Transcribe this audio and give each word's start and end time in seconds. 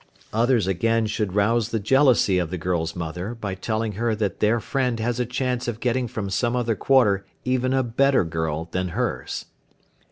Others 0.33 0.65
again 0.65 1.05
should 1.05 1.33
rouse 1.35 1.69
the 1.69 1.79
jealousy 1.79 2.39
of 2.39 2.49
the 2.49 2.57
girl's 2.57 2.95
mother 2.95 3.35
by 3.35 3.53
telling 3.53 3.91
her 3.91 4.15
that 4.15 4.39
their 4.39 4.59
friend 4.59 4.99
has 4.99 5.19
a 5.19 5.27
chance 5.27 5.67
of 5.67 5.79
getting 5.79 6.07
from 6.07 6.27
some 6.31 6.55
other 6.55 6.75
quarter 6.75 7.23
even 7.45 7.71
a 7.71 7.83
better 7.83 8.23
girl 8.23 8.67
than 8.71 8.87
hers. 8.97 9.45